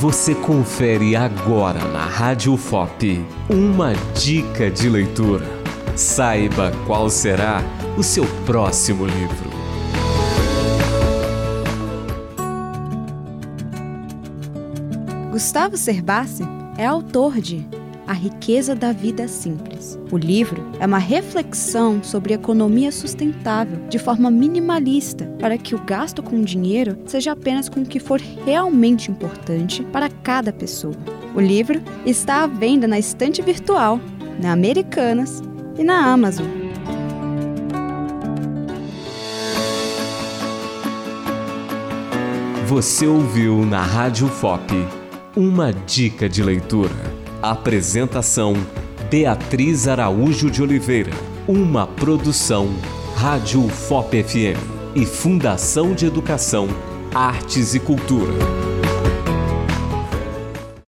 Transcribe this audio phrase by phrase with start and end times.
[0.00, 3.20] Você confere agora na Rádio FOP
[3.50, 5.44] uma dica de leitura.
[5.96, 7.64] Saiba qual será
[7.96, 9.50] o seu próximo livro.
[15.32, 16.44] Gustavo Cerbasi
[16.76, 17.66] é autor de
[18.08, 19.98] A Riqueza da Vida Simples.
[20.10, 26.22] O livro é uma reflexão sobre economia sustentável de forma minimalista para que o gasto
[26.22, 30.94] com dinheiro seja apenas com o que for realmente importante para cada pessoa.
[31.34, 34.00] O livro está à venda na estante virtual,
[34.40, 35.42] na Americanas
[35.78, 36.46] e na Amazon.
[42.66, 44.72] Você ouviu na Rádio FOP
[45.36, 47.17] uma dica de leitura.
[47.42, 48.54] Apresentação
[49.08, 51.12] Beatriz Araújo de Oliveira.
[51.46, 52.68] Uma produção
[53.14, 54.58] Rádio FOP FM
[54.96, 56.66] e Fundação de Educação,
[57.14, 58.67] Artes e Cultura.